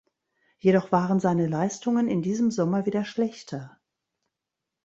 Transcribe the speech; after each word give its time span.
Jedoch 0.57 0.91
waren 0.91 1.19
seine 1.19 1.45
Leistungen 1.45 2.07
in 2.07 2.23
diesem 2.23 2.49
Sommer 2.49 2.87
wieder 2.87 3.05
schlechter. 3.05 3.77